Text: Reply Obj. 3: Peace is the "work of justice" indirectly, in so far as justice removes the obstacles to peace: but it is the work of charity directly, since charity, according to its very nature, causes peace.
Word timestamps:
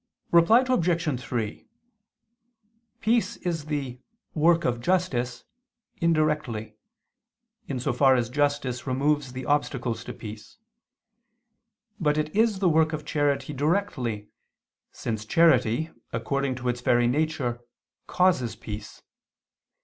Reply 0.31 0.65
Obj. 0.67 1.21
3: 1.21 1.67
Peace 3.01 3.37
is 3.37 3.65
the 3.65 3.99
"work 4.33 4.65
of 4.65 4.79
justice" 4.81 5.43
indirectly, 5.97 6.73
in 7.67 7.79
so 7.79 7.93
far 7.93 8.15
as 8.15 8.31
justice 8.31 8.87
removes 8.87 9.33
the 9.33 9.45
obstacles 9.45 10.03
to 10.05 10.11
peace: 10.13 10.57
but 11.99 12.17
it 12.17 12.35
is 12.35 12.57
the 12.57 12.67
work 12.67 12.93
of 12.93 13.05
charity 13.05 13.53
directly, 13.53 14.27
since 14.91 15.23
charity, 15.23 15.91
according 16.11 16.55
to 16.55 16.67
its 16.69 16.81
very 16.81 17.05
nature, 17.05 17.59
causes 18.07 18.55
peace. 18.55 19.03